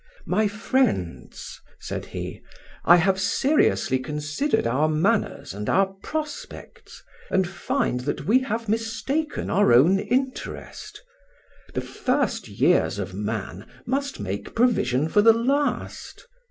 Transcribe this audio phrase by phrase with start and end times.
[0.25, 2.41] "My friends," said he,
[2.85, 9.51] "I have seriously considered our manners and our prospects, and find that we have mistaken
[9.51, 11.03] our own interest.
[11.75, 16.25] The first years of man must make provision for the last.